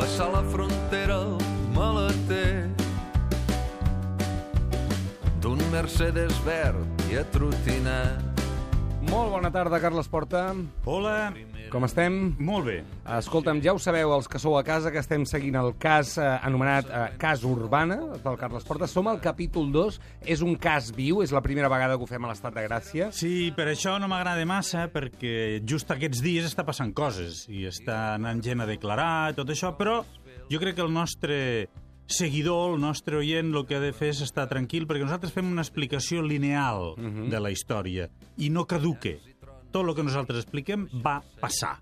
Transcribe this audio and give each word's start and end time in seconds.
Passar 0.00 0.30
la 0.32 0.40
frontera 0.48 1.12
al 1.20 1.34
maleter 1.76 2.70
d'un 5.44 5.60
Mercedes 5.68 6.32
verd 6.46 7.04
i 7.12 7.18
atrotinat. 7.20 8.40
Molt 9.10 9.34
bona 9.34 9.50
tarda, 9.52 9.76
Carles 9.82 10.08
Porta. 10.08 10.46
Hola, 10.88 11.34
Com 11.70 11.84
estem? 11.86 12.34
molt 12.42 12.66
bé. 12.66 12.76
Escolta'm, 13.16 13.60
ja 13.62 13.70
ho 13.72 13.78
sabeu, 13.78 14.10
els 14.16 14.26
que 14.28 14.40
sou 14.42 14.56
a 14.58 14.62
casa, 14.66 14.90
que 14.90 14.98
estem 14.98 15.22
seguint 15.28 15.54
el 15.60 15.70
cas 15.78 16.16
eh, 16.18 16.26
anomenat 16.42 16.88
eh, 16.90 17.02
Cas 17.20 17.44
Urbana, 17.46 17.96
del 18.24 18.38
Carles 18.40 18.66
Porta. 18.66 18.88
Som 18.90 19.06
al 19.06 19.20
capítol 19.22 19.70
2, 19.70 20.00
és 20.34 20.42
un 20.42 20.56
cas 20.58 20.90
viu, 20.96 21.22
és 21.22 21.30
la 21.30 21.42
primera 21.44 21.70
vegada 21.70 21.94
que 21.96 22.02
ho 22.02 22.10
fem 22.10 22.26
a 22.26 22.32
l'Estat 22.32 22.56
de 22.58 22.66
Gràcia. 22.66 23.10
Sí, 23.14 23.52
per 23.54 23.68
això 23.70 23.94
no 24.02 24.10
m'agrada 24.10 24.42
massa, 24.50 24.88
perquè 24.90 25.60
just 25.62 25.90
aquests 25.94 26.24
dies 26.26 26.48
està 26.50 26.66
passant 26.66 26.90
coses 26.90 27.44
i 27.48 27.62
està 27.70 28.16
anant 28.16 28.42
gent 28.42 28.64
a 28.64 28.68
declarar 28.68 29.30
i 29.30 29.38
tot 29.38 29.54
això, 29.54 29.70
però 29.78 30.00
jo 30.50 30.58
crec 30.58 30.74
que 30.80 30.82
el 30.82 30.92
nostre 30.92 31.68
seguidor, 32.10 32.74
el 32.74 32.80
nostre 32.82 33.20
oient, 33.20 33.54
el 33.54 33.66
que 33.68 33.78
ha 33.78 33.80
de 33.82 33.92
fer 33.94 34.10
és 34.10 34.24
estar 34.26 34.48
tranquil, 34.50 34.88
perquè 34.90 35.06
nosaltres 35.06 35.30
fem 35.30 35.46
una 35.46 35.62
explicació 35.62 36.24
lineal 36.26 36.96
de 37.30 37.38
la 37.38 37.52
història 37.54 38.10
i 38.42 38.50
no 38.50 38.66
caduque. 38.66 39.20
Tot 39.70 39.86
el 39.86 39.94
que 39.94 40.02
nosaltres 40.02 40.42
expliquem 40.42 40.88
va 41.04 41.20
passar. 41.40 41.76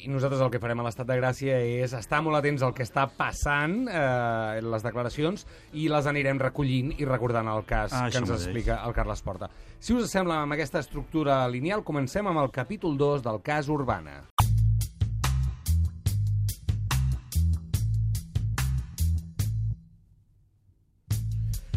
I 0.00 0.06
nosaltres 0.08 0.40
el 0.44 0.50
que 0.52 0.60
farem 0.62 0.80
a 0.80 0.84
l'Estat 0.86 1.08
de 1.08 1.16
Gràcia 1.18 1.56
és 1.82 1.92
estar 1.96 2.20
molt 2.22 2.38
atents 2.38 2.62
al 2.62 2.72
que 2.76 2.84
està 2.86 3.06
passant, 3.10 3.88
eh, 3.90 4.60
les 4.62 4.84
declaracions, 4.86 5.44
i 5.76 5.88
les 5.92 6.06
anirem 6.06 6.38
recollint 6.40 6.92
i 6.96 7.04
recordant 7.08 7.48
el 7.52 7.64
cas 7.68 7.92
Ah, 7.92 8.06
que 8.08 8.18
ens 8.22 8.30
mateix. 8.30 8.46
explica 8.46 8.78
el 8.86 8.94
Carles 8.94 9.20
Porta. 9.22 9.50
Si 9.80 9.92
us 9.92 10.10
sembla, 10.10 10.42
amb 10.42 10.52
aquesta 10.56 10.78
estructura 10.78 11.46
lineal, 11.48 11.82
comencem 11.84 12.26
amb 12.26 12.38
el 12.44 12.50
capítol 12.50 12.96
2 12.96 13.22
del 13.22 13.42
cas 13.42 13.68
Urbana. 13.68 14.22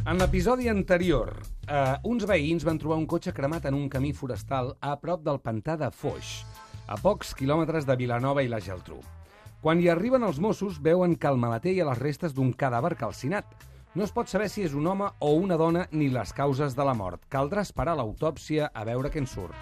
En 0.05 0.17
l'episodi 0.19 0.67
anterior, 0.71 1.29
eh, 1.67 1.95
uns 2.03 2.25
veïns 2.27 2.65
van 2.67 2.79
trobar 2.79 2.99
un 2.99 3.07
cotxe 3.09 3.33
cremat 3.35 3.67
en 3.69 3.77
un 3.77 3.89
camí 3.89 4.13
forestal 4.13 4.73
a 4.81 4.95
prop 4.99 5.23
del 5.23 5.39
pantà 5.43 5.77
de 5.79 5.89
Foix, 5.91 6.43
a 6.87 6.97
pocs 6.99 7.33
quilòmetres 7.37 7.87
de 7.87 7.97
Vilanova 7.99 8.43
i 8.43 8.51
la 8.51 8.61
Geltrú. 8.63 8.99
Quan 9.63 9.79
hi 9.79 9.87
arriben 9.87 10.23
els 10.27 10.41
Mossos, 10.43 10.81
veuen 10.83 11.15
que 11.15 11.27
al 11.29 11.39
maleter 11.39 11.71
hi 11.71 11.79
ha 11.81 11.87
les 11.87 12.01
restes 12.01 12.33
d'un 12.35 12.51
cadàver 12.51 12.97
calcinat. 12.99 13.47
No 13.95 14.03
es 14.03 14.11
pot 14.11 14.27
saber 14.27 14.49
si 14.49 14.65
és 14.65 14.73
un 14.73 14.87
home 14.89 15.07
o 15.21 15.35
una 15.39 15.55
dona 15.55 15.85
ni 15.91 16.09
les 16.09 16.33
causes 16.33 16.75
de 16.75 16.83
la 16.83 16.95
mort. 16.97 17.21
Caldrà 17.29 17.61
esperar 17.61 17.95
l'autòpsia 17.95 18.71
a 18.73 18.83
veure 18.83 19.13
què 19.13 19.21
en 19.21 19.29
surt. 19.29 19.55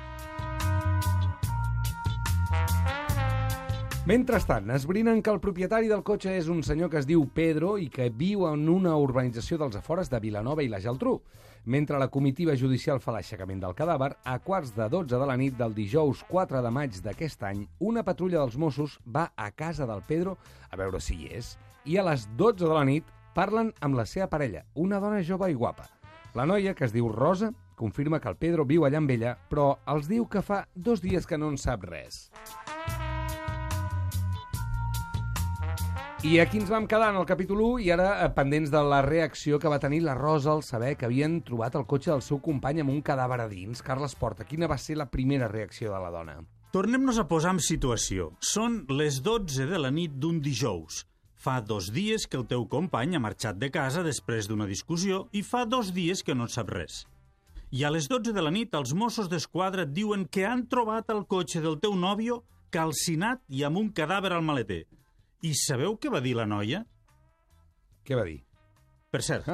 Mentrestant, 4.10 4.72
esbrinen 4.74 5.22
que 5.22 5.30
el 5.30 5.40
propietari 5.40 5.86
del 5.92 6.02
cotxe 6.02 6.32
és 6.34 6.48
un 6.50 6.64
senyor 6.66 6.90
que 6.90 6.98
es 6.98 7.06
diu 7.06 7.28
Pedro 7.36 7.76
i 7.78 7.86
que 7.94 8.10
viu 8.10 8.48
en 8.50 8.64
una 8.72 8.96
urbanització 8.98 9.60
dels 9.62 9.78
afores 9.78 10.10
de 10.10 10.20
Vilanova 10.24 10.64
i 10.66 10.72
la 10.72 10.80
Geltrú. 10.82 11.20
Mentre 11.66 12.00
la 12.00 12.08
comitiva 12.10 12.56
judicial 12.58 12.98
fa 13.00 13.14
l'aixecament 13.14 13.60
del 13.62 13.76
cadàver, 13.78 14.16
a 14.26 14.40
quarts 14.42 14.72
de 14.74 14.88
12 14.90 15.20
de 15.22 15.28
la 15.30 15.36
nit 15.38 15.54
del 15.60 15.76
dijous 15.78 16.24
4 16.26 16.62
de 16.66 16.72
maig 16.74 16.98
d'aquest 17.06 17.44
any, 17.46 17.68
una 17.78 18.02
patrulla 18.02 18.40
dels 18.40 18.58
Mossos 18.58 18.98
va 19.06 19.28
a 19.36 19.52
casa 19.52 19.86
del 19.86 20.02
Pedro 20.08 20.38
a 20.72 20.80
veure 20.82 21.00
si 21.00 21.20
hi 21.20 21.30
és, 21.38 21.54
i 21.86 22.00
a 22.02 22.08
les 22.10 22.26
12 22.34 22.66
de 22.66 22.74
la 22.74 22.86
nit 22.90 23.14
parlen 23.38 23.70
amb 23.80 24.00
la 24.00 24.08
seva 24.10 24.26
parella, 24.28 24.66
una 24.74 25.00
dona 25.00 25.22
jove 25.22 25.52
i 25.52 25.54
guapa. 25.54 25.86
La 26.34 26.48
noia, 26.50 26.74
que 26.74 26.88
es 26.88 26.98
diu 26.98 27.12
Rosa, 27.14 27.54
confirma 27.78 28.20
que 28.20 28.30
el 28.34 28.42
Pedro 28.42 28.66
viu 28.66 28.88
allà 28.88 28.98
amb 28.98 29.14
ella, 29.14 29.38
però 29.50 29.76
els 29.94 30.10
diu 30.10 30.26
que 30.26 30.42
fa 30.42 30.64
dos 30.74 31.02
dies 31.06 31.30
que 31.30 31.38
no 31.38 31.54
en 31.54 31.62
sap 31.62 31.86
res. 31.86 32.30
I 36.22 36.36
aquí 36.38 36.60
ens 36.62 36.70
vam 36.70 36.86
quedar 36.86 37.08
en 37.10 37.18
el 37.18 37.26
capítol 37.26 37.64
1 37.66 37.80
i 37.82 37.88
ara 37.90 38.10
eh, 38.22 38.28
pendents 38.36 38.70
de 38.70 38.78
la 38.86 39.00
reacció 39.02 39.58
que 39.58 39.70
va 39.74 39.80
tenir 39.82 40.04
la 40.06 40.14
Rosa 40.14 40.52
al 40.54 40.60
saber 40.62 40.92
que 40.94 41.08
havien 41.08 41.40
trobat 41.42 41.74
el 41.80 41.88
cotxe 41.90 42.12
del 42.12 42.22
seu 42.22 42.38
company 42.46 42.84
amb 42.84 42.94
un 42.94 43.00
cadàver 43.02 43.40
a 43.42 43.48
dins. 43.50 43.82
Carles 43.82 44.14
Porta, 44.14 44.46
quina 44.46 44.70
va 44.70 44.78
ser 44.78 45.00
la 45.00 45.08
primera 45.10 45.48
reacció 45.50 45.90
de 45.90 46.02
la 46.04 46.12
dona? 46.14 46.36
Tornem-nos 46.78 47.18
a 47.18 47.26
posar 47.26 47.56
en 47.56 47.64
situació. 47.66 48.30
Són 48.38 48.84
les 48.94 49.18
12 49.26 49.66
de 49.66 49.82
la 49.82 49.90
nit 49.90 50.14
d'un 50.14 50.38
dijous. 50.46 51.02
Fa 51.42 51.58
dos 51.58 51.90
dies 51.90 52.30
que 52.30 52.38
el 52.38 52.46
teu 52.46 52.68
company 52.70 53.18
ha 53.18 53.26
marxat 53.26 53.58
de 53.58 53.72
casa 53.74 54.06
després 54.06 54.46
d'una 54.46 54.70
discussió 54.70 55.26
i 55.34 55.42
fa 55.42 55.66
dos 55.66 55.90
dies 55.90 56.22
que 56.22 56.38
no 56.38 56.46
en 56.46 56.54
sap 56.54 56.70
res. 56.70 57.08
I 57.74 57.82
a 57.82 57.90
les 57.90 58.06
12 58.06 58.30
de 58.30 58.46
la 58.46 58.54
nit 58.54 58.78
els 58.78 58.94
Mossos 58.94 59.26
d'Esquadra 59.26 59.90
et 59.90 59.98
diuen 59.98 60.30
que 60.30 60.46
han 60.46 60.68
trobat 60.70 61.10
el 61.10 61.26
cotxe 61.26 61.66
del 61.66 61.82
teu 61.82 61.98
nòvio 61.98 62.44
calcinat 62.70 63.42
i 63.50 63.66
amb 63.66 63.82
un 63.82 63.90
cadàver 63.90 64.36
al 64.38 64.46
maleter. 64.46 64.84
I 65.42 65.54
sabeu 65.58 65.96
què 65.98 66.12
va 66.14 66.22
dir 66.22 66.36
la 66.38 66.46
noia? 66.46 66.84
Què 68.06 68.18
va 68.18 68.26
dir? 68.28 68.40
Per 69.12 69.22
cert, 69.26 69.48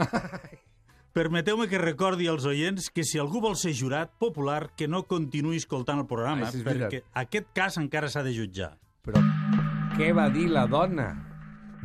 permeteu-me 1.18 1.68
que 1.72 1.80
recordi 1.82 2.28
als 2.30 2.46
oients 2.46 2.90
que 2.94 3.04
si 3.08 3.18
algú 3.20 3.42
vol 3.42 3.56
ser 3.58 3.74
jurat 3.74 4.12
popular, 4.22 4.70
que 4.78 4.88
no 4.88 5.04
continuï 5.10 5.58
escoltant 5.58 6.04
el 6.04 6.08
programa, 6.10 6.48
Ah, 6.48 6.52
sí, 6.52 6.60
és 6.62 6.66
veritat. 6.68 6.92
perquè 6.92 7.04
aquest 7.24 7.48
cas 7.56 7.78
encara 7.82 8.10
s'ha 8.10 8.24
de 8.24 8.34
jutjar. 8.36 8.76
Però 9.04 9.22
què 9.98 10.12
va 10.14 10.28
dir 10.30 10.48
la 10.52 10.68
dona? 10.70 11.08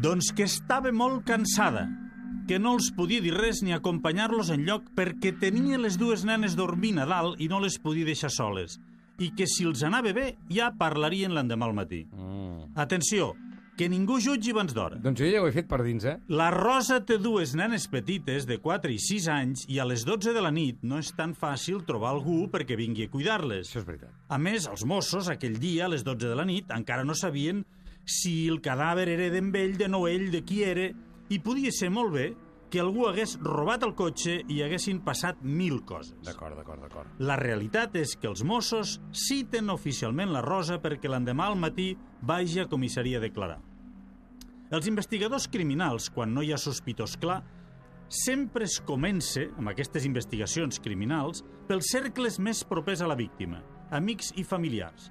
Doncs 0.03 0.33
que 0.37 0.45
estava 0.45 0.93
molt 0.93 1.25
cansada, 1.25 1.87
que 2.49 2.59
no 2.59 2.75
els 2.75 2.91
podia 2.97 3.23
dir 3.23 3.33
res 3.37 3.63
ni 3.63 3.73
acompanyar-los 3.73 4.51
en 4.51 4.65
lloc 4.67 4.89
perquè 4.97 5.33
tenia 5.39 5.79
les 5.79 5.97
dues 5.97 6.25
nenes 6.27 6.57
dormint 6.59 6.99
a 6.99 7.07
dalt 7.07 7.41
i 7.41 7.47
no 7.49 7.61
les 7.63 7.79
podia 7.79 8.05
deixar 8.09 8.31
soles, 8.35 8.79
i 9.23 9.31
que 9.37 9.47
si 9.47 9.65
els 9.65 9.83
anava 9.87 10.13
bé 10.13 10.35
ja 10.51 10.73
parlarien 10.77 11.33
l'endemà 11.33 11.69
al 11.71 11.75
matí. 11.77 12.03
Mm. 12.11 12.73
Atenció, 12.77 13.33
que 13.83 13.89
ningú 13.91 14.21
jutgi 14.23 14.53
abans 14.55 14.71
d'hora. 14.77 15.01
Doncs 15.03 15.19
jo 15.19 15.27
ja 15.27 15.41
ho 15.43 15.47
he 15.49 15.55
fet 15.55 15.67
per 15.67 15.81
dins, 15.83 16.05
eh? 16.07 16.15
La 16.31 16.53
Rosa 16.55 17.01
té 17.03 17.17
dues 17.19 17.57
nenes 17.59 17.89
petites 17.91 18.45
de 18.47 18.61
4 18.63 18.93
i 18.95 18.99
6 19.03 19.25
anys 19.35 19.65
i 19.75 19.81
a 19.83 19.87
les 19.89 20.05
12 20.07 20.31
de 20.37 20.43
la 20.45 20.53
nit 20.55 20.85
no 20.87 21.01
és 21.03 21.11
tan 21.19 21.33
fàcil 21.35 21.81
trobar 21.89 22.13
algú 22.13 22.45
perquè 22.53 22.77
vingui 22.79 23.09
a 23.09 23.11
cuidar-les. 23.11 23.67
Això 23.67 23.81
és 23.81 23.89
veritat. 23.89 24.13
A 24.31 24.39
més, 24.39 24.69
els 24.71 24.85
Mossos, 24.87 25.33
aquell 25.33 25.59
dia, 25.59 25.89
a 25.89 25.91
les 25.91 26.05
12 26.07 26.31
de 26.31 26.37
la 26.39 26.47
nit, 26.47 26.71
encara 26.71 27.03
no 27.03 27.17
sabien 27.19 27.65
si 28.07 28.47
el 28.53 28.61
cadàver 28.63 29.09
era 29.17 29.33
d'en 29.35 29.51
ell, 29.51 29.75
de 29.81 29.91
no 29.91 30.05
ell, 30.07 30.29
de 30.31 30.45
qui 30.47 30.63
era, 30.63 30.87
i 31.33 31.41
podia 31.43 31.75
ser 31.75 31.91
molt 31.91 32.15
bé 32.15 32.29
que 32.71 32.81
algú 32.81 33.09
hagués 33.09 33.35
robat 33.43 33.83
el 33.83 33.97
cotxe 33.99 34.39
i 34.47 34.63
haguessin 34.63 35.03
passat 35.03 35.43
mil 35.43 35.83
coses. 35.83 36.15
D'acord, 36.23 36.55
d'acord, 36.55 36.87
d'acord. 36.87 37.19
La 37.19 37.35
realitat 37.41 37.99
és 37.99 38.15
que 38.15 38.31
els 38.31 38.47
Mossos 38.47 39.01
citen 39.11 39.75
oficialment 39.75 40.31
la 40.31 40.47
Rosa 40.47 40.79
perquè 40.79 41.11
l'endemà 41.11 41.51
al 41.51 41.59
matí 41.59 41.91
vagi 42.23 42.63
a 42.63 42.71
comissaria 42.71 43.19
a 43.19 43.27
declarar. 43.27 43.59
Els 44.73 44.87
investigadors 44.89 45.45
criminals, 45.53 46.07
quan 46.09 46.31
no 46.33 46.41
hi 46.41 46.55
ha 46.55 46.59
sospitós 46.61 47.19
clar, 47.21 47.43
sempre 48.09 48.65
es 48.65 48.79
comença, 48.89 49.45
amb 49.61 49.69
aquestes 49.69 50.07
investigacions 50.09 50.81
criminals, 50.81 51.43
pels 51.69 51.93
cercles 51.93 52.39
més 52.41 52.63
propers 52.65 53.05
a 53.05 53.11
la 53.11 53.19
víctima, 53.19 53.61
amics 53.93 54.33
i 54.41 54.47
familiars. 54.49 55.11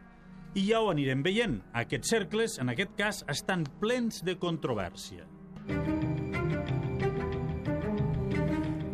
I 0.57 0.65
ja 0.71 0.81
ho 0.81 0.89
anirem 0.89 1.21
veient. 1.23 1.59
Aquests 1.77 2.09
cercles, 2.17 2.57
en 2.59 2.73
aquest 2.73 2.97
cas, 2.97 3.21
estan 3.29 3.69
plens 3.79 4.23
de 4.25 4.35
controvèrsia. 4.41 5.29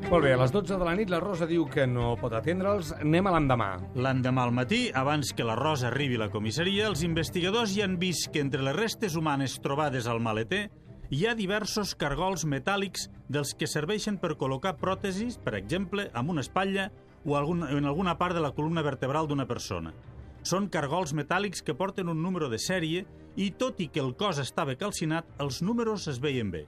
Molt 0.07 0.23
bé, 0.23 0.29
a 0.31 0.37
les 0.39 0.53
12 0.55 0.77
de 0.79 0.85
la 0.87 0.93
nit 0.95 1.09
la 1.11 1.17
Rosa 1.19 1.43
diu 1.49 1.65
que 1.67 1.83
no 1.83 2.13
pot 2.15 2.31
atendre'ls. 2.31 2.93
Anem 3.03 3.27
a 3.27 3.31
l'endemà. 3.33 3.65
L'endemà 3.99 4.45
al 4.47 4.53
matí, 4.55 4.85
abans 4.95 5.33
que 5.35 5.43
la 5.43 5.57
Rosa 5.59 5.89
arribi 5.89 6.15
a 6.15 6.21
la 6.21 6.29
comissaria, 6.31 6.85
els 6.87 7.01
investigadors 7.03 7.73
ja 7.75 7.83
han 7.83 7.97
vist 7.99 8.29
que 8.31 8.39
entre 8.39 8.63
les 8.63 8.77
restes 8.77 9.17
humanes 9.19 9.57
trobades 9.59 10.07
al 10.07 10.21
maleter 10.23 10.69
hi 11.11 11.25
ha 11.27 11.35
diversos 11.35 11.91
cargols 11.99 12.47
metàl·lics 12.47 13.09
dels 13.27 13.51
que 13.59 13.67
serveixen 13.67 14.15
per 14.23 14.37
col·locar 14.39 14.77
pròtesis, 14.79 15.41
per 15.43 15.57
exemple, 15.59 16.07
amb 16.15 16.31
una 16.31 16.45
espatlla 16.47 16.87
o 17.25 17.35
algun, 17.35 17.67
en 17.67 17.83
alguna 17.83 18.15
part 18.15 18.39
de 18.39 18.47
la 18.47 18.53
columna 18.55 18.87
vertebral 18.87 19.27
d'una 19.27 19.49
persona. 19.51 19.91
Són 20.39 20.71
cargols 20.71 21.11
metàl·lics 21.11 21.59
que 21.67 21.75
porten 21.75 22.07
un 22.07 22.23
número 22.23 22.47
de 22.47 22.63
sèrie 22.63 23.03
i, 23.35 23.51
tot 23.51 23.83
i 23.83 23.91
que 23.91 23.99
el 23.99 24.15
cos 24.15 24.39
estava 24.39 24.79
calcinat, 24.79 25.27
els 25.43 25.59
números 25.59 26.07
es 26.07 26.23
veien 26.23 26.47
bé. 26.47 26.63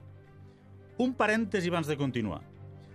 Un 1.00 1.16
parèntesi 1.16 1.72
abans 1.72 1.88
de 1.88 1.96
continuar. 1.96 2.49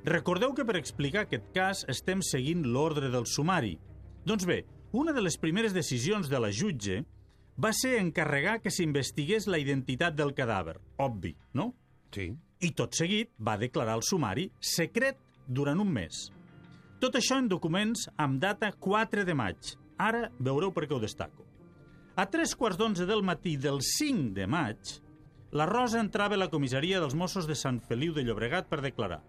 Recordeu 0.06 0.52
que 0.54 0.62
per 0.70 0.76
explicar 0.78 1.24
aquest 1.26 1.48
cas 1.56 1.80
estem 1.90 2.20
seguint 2.22 2.62
l'ordre 2.70 3.08
del 3.10 3.26
sumari. 3.26 3.72
Doncs 4.22 4.46
bé, 4.46 4.60
una 4.94 5.16
de 5.16 5.24
les 5.24 5.38
primeres 5.42 5.74
decisions 5.74 6.30
de 6.30 6.38
la 6.38 6.52
jutge 6.54 7.00
va 7.58 7.72
ser 7.74 7.96
encarregar 7.98 8.60
que 8.62 8.70
s'investigués 8.70 9.48
la 9.50 9.58
identitat 9.58 10.14
del 10.14 10.36
cadàver. 10.38 10.78
Obvi, 11.02 11.34
no? 11.58 11.72
Sí. 12.14 12.30
I 12.62 12.72
tot 12.78 12.94
seguit 12.94 13.34
va 13.42 13.58
declarar 13.58 13.98
el 13.98 14.06
sumari 14.06 14.46
secret 14.62 15.18
durant 15.48 15.82
un 15.82 15.90
mes. 15.98 16.28
Tot 17.02 17.18
això 17.18 17.42
en 17.42 17.50
documents 17.50 18.06
amb 18.22 18.38
data 18.44 18.70
4 18.78 19.26
de 19.26 19.34
maig. 19.34 19.74
Ara 19.98 20.28
veureu 20.38 20.70
per 20.76 20.86
què 20.86 20.94
ho 20.94 21.02
destaco. 21.02 21.50
A 22.16 22.30
tres 22.30 22.54
quarts 22.54 22.78
d'onze 22.78 23.10
del 23.10 23.26
matí 23.26 23.58
del 23.58 23.82
5 23.82 24.36
de 24.38 24.46
maig, 24.46 25.00
la 25.52 25.66
Rosa 25.66 25.98
entrava 25.98 26.38
a 26.38 26.46
la 26.46 26.52
comissaria 26.54 27.02
dels 27.02 27.18
Mossos 27.18 27.50
de 27.50 27.58
Sant 27.58 27.82
Feliu 27.82 28.14
de 28.14 28.22
Llobregat 28.22 28.70
per 28.70 28.86
declarar. 28.86 29.24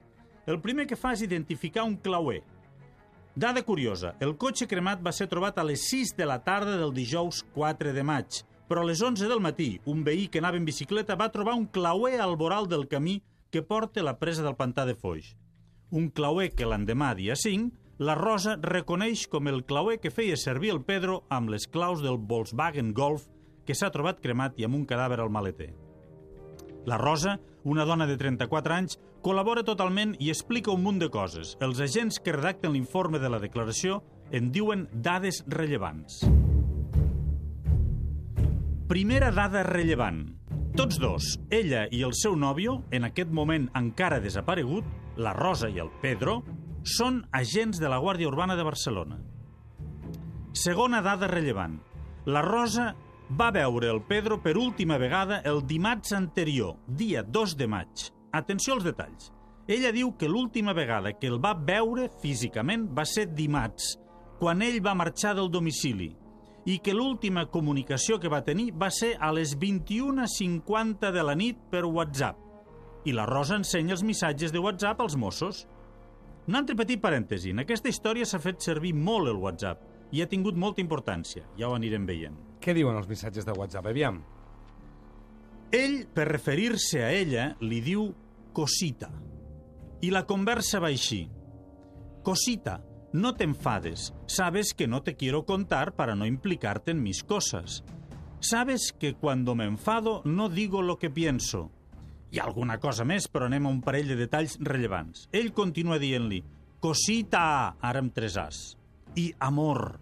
El 0.46 0.60
primer 0.62 0.86
que 0.86 0.94
fa 0.94 1.10
és 1.16 1.24
identificar 1.26 1.82
un 1.82 1.96
clauer. 1.98 2.42
Dada 3.34 3.64
curiosa, 3.66 4.14
el 4.22 4.36
cotxe 4.38 4.68
cremat 4.70 5.00
va 5.04 5.12
ser 5.12 5.26
trobat 5.28 5.58
a 5.58 5.64
les 5.66 5.88
6 5.90 6.14
de 6.16 6.26
la 6.30 6.38
tarda 6.44 6.76
del 6.78 6.94
dijous 6.94 7.42
4 7.56 7.92
de 7.92 8.04
maig, 8.06 8.38
però 8.70 8.84
a 8.84 8.86
les 8.86 9.02
11 9.02 9.26
del 9.26 9.42
matí, 9.42 9.80
un 9.90 10.04
veí 10.06 10.28
que 10.28 10.38
anava 10.38 10.56
en 10.56 10.64
bicicleta 10.64 11.16
va 11.18 11.32
trobar 11.34 11.56
un 11.58 11.66
clauer 11.66 12.20
al 12.22 12.36
voral 12.38 12.68
del 12.70 12.86
camí 12.86 13.22
que 13.50 13.62
porta 13.62 14.04
la 14.06 14.18
presa 14.20 14.44
del 14.46 14.54
pantà 14.54 14.86
de 14.86 14.94
Foix. 14.94 15.34
Un 15.90 16.10
clauer 16.10 16.52
que 16.54 16.66
l'endemà, 16.66 17.10
dia 17.18 17.34
5, 17.34 17.74
la 17.98 18.14
Rosa 18.14 18.54
reconeix 18.62 19.26
com 19.32 19.50
el 19.50 19.64
clauer 19.64 19.98
que 19.98 20.14
feia 20.14 20.36
servir 20.36 20.70
el 20.74 20.82
Pedro 20.84 21.24
amb 21.28 21.50
les 21.50 21.66
claus 21.66 22.02
del 22.04 22.18
Volkswagen 22.18 22.94
Golf 22.94 23.26
que 23.66 23.74
s'ha 23.74 23.90
trobat 23.90 24.22
cremat 24.22 24.58
i 24.60 24.66
amb 24.66 24.78
un 24.78 24.86
cadàver 24.86 25.18
al 25.20 25.32
maleter. 25.34 25.72
La 26.86 26.98
Rosa, 27.02 27.40
una 27.64 27.84
dona 27.84 28.06
de 28.06 28.16
34 28.16 28.74
anys, 28.74 29.00
col·labora 29.26 29.64
totalment 29.66 30.12
i 30.22 30.28
explica 30.30 30.70
un 30.70 30.84
munt 30.84 31.00
de 31.02 31.08
coses. 31.10 31.56
Els 31.64 31.80
agents 31.82 32.20
que 32.22 32.34
redacten 32.36 32.76
l'informe 32.76 33.18
de 33.18 33.30
la 33.32 33.40
declaració 33.42 33.98
en 34.30 34.52
diuen 34.54 34.84
dades 34.92 35.40
rellevants. 35.50 36.20
Primera 38.86 39.32
dada 39.34 39.64
rellevant. 39.66 40.22
Tots 40.78 41.00
dos, 41.02 41.32
ella 41.50 41.88
i 41.90 42.04
el 42.06 42.14
seu 42.14 42.36
nòvio, 42.38 42.76
en 42.94 43.08
aquest 43.08 43.34
moment 43.34 43.66
encara 43.74 44.22
desaparegut, 44.22 44.86
la 45.18 45.34
Rosa 45.34 45.72
i 45.74 45.82
el 45.82 45.90
Pedro, 46.04 46.38
són 46.86 47.24
agents 47.34 47.82
de 47.82 47.90
la 47.90 47.98
Guàrdia 47.98 48.30
Urbana 48.30 48.54
de 48.54 48.62
Barcelona. 48.62 49.18
Segona 50.54 51.02
dada 51.02 51.26
rellevant. 51.26 51.80
La 52.30 52.46
Rosa 52.46 52.92
va 53.34 53.50
veure 53.50 53.90
el 53.90 54.04
Pedro 54.06 54.38
per 54.38 54.54
última 54.54 55.00
vegada 55.02 55.42
el 55.42 55.64
dimarts 55.66 56.14
anterior, 56.14 56.76
dia 56.86 57.26
2 57.26 57.56
de 57.58 57.66
maig. 57.66 58.12
Atenció 58.36 58.76
als 58.76 58.84
detalls. 58.84 59.32
Ella 59.66 59.90
diu 59.90 60.12
que 60.18 60.28
l'última 60.28 60.74
vegada 60.76 61.14
que 61.18 61.26
el 61.26 61.40
va 61.42 61.54
veure 61.56 62.10
físicament 62.22 62.86
va 62.94 63.06
ser 63.08 63.26
dimarts, 63.34 63.96
quan 64.38 64.62
ell 64.62 64.78
va 64.84 64.94
marxar 64.94 65.32
del 65.34 65.50
domicili, 65.50 66.12
i 66.66 66.78
que 66.82 66.94
l'última 66.94 67.46
comunicació 67.50 68.18
que 68.22 68.30
va 68.30 68.44
tenir 68.46 68.72
va 68.74 68.90
ser 68.90 69.14
a 69.22 69.32
les 69.34 69.56
21.50 69.58 71.12
de 71.14 71.24
la 71.24 71.34
nit 71.38 71.58
per 71.70 71.84
WhatsApp. 71.86 72.38
I 73.06 73.14
la 73.14 73.26
Rosa 73.26 73.56
ensenya 73.58 73.94
els 73.94 74.02
missatges 74.02 74.52
de 74.52 74.62
WhatsApp 74.62 75.00
als 75.00 75.16
Mossos. 75.16 75.64
Un 76.46 76.58
altre 76.58 76.74
petit 76.78 77.00
parèntesi. 77.02 77.52
En 77.54 77.62
aquesta 77.62 77.90
història 77.90 78.26
s'ha 78.26 78.42
fet 78.42 78.62
servir 78.62 78.92
molt 78.94 79.30
el 79.30 79.38
WhatsApp 79.42 80.12
i 80.14 80.22
ha 80.22 80.28
tingut 80.30 80.58
molta 80.58 80.82
importància. 80.82 81.46
Ja 81.58 81.70
ho 81.70 81.76
anirem 81.78 82.06
veient. 82.06 82.34
Què 82.62 82.74
diuen 82.74 82.98
els 82.98 83.08
missatges 83.10 83.46
de 83.46 83.54
WhatsApp? 83.54 83.86
Aviam. 83.86 84.20
Ell, 85.74 86.04
per 86.14 86.28
referir-se 86.30 87.02
a 87.02 87.10
ella, 87.14 87.48
li 87.62 87.80
diu 87.82 88.10
cosita. 88.56 89.10
I 90.00 90.08
la 90.08 90.22
conversa 90.24 90.78
va 90.80 90.88
així. 90.88 91.26
Cosita, 92.24 92.78
no 93.12 93.34
te 93.36 93.44
enfades. 93.44 94.14
Sabes 94.26 94.72
que 94.72 94.86
no 94.88 95.02
te 95.02 95.14
quiero 95.14 95.44
contar 95.44 95.92
para 95.94 96.14
no 96.16 96.24
implicarte 96.24 96.92
en 96.92 97.02
mis 97.02 97.22
cosas. 97.22 97.84
Sabes 98.40 98.94
que 98.98 99.12
cuando 99.12 99.54
me 99.54 99.66
enfado 99.66 100.22
no 100.24 100.48
digo 100.48 100.80
lo 100.80 100.96
que 100.96 101.10
pienso. 101.10 101.70
Hi 102.32 102.40
ha 102.40 102.46
alguna 102.48 102.80
cosa 102.80 103.04
més, 103.04 103.28
però 103.28 103.50
anem 103.50 103.68
a 103.68 103.74
un 103.76 103.82
parell 103.84 104.08
de 104.08 104.16
detalls 104.24 104.56
rellevants. 104.58 105.28
Ell 105.36 105.52
continua 105.52 106.00
dient-li 106.00 106.40
cosita, 106.80 107.76
ara 107.76 108.00
amb 108.00 108.16
tres 108.16 108.40
as, 108.40 108.62
i 109.20 109.34
amor. 109.38 109.98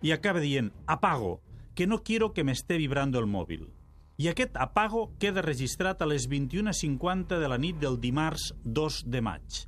I 0.00 0.16
acaba 0.16 0.40
dient 0.40 0.72
apago, 0.86 1.42
que 1.74 1.86
no 1.86 2.00
quiero 2.02 2.32
que 2.32 2.44
me 2.44 2.56
esté 2.56 2.80
vibrando 2.80 3.20
el 3.20 3.28
mòbil. 3.28 3.68
I 4.18 4.26
aquest 4.26 4.56
apago 4.58 5.12
queda 5.22 5.44
registrat 5.46 6.00
a 6.02 6.06
les 6.10 6.24
21.50 6.26 7.38
de 7.38 7.48
la 7.48 7.58
nit 7.62 7.76
del 7.78 8.00
dimarts 8.02 8.48
2 8.64 9.04
de 9.06 9.20
maig. 9.22 9.60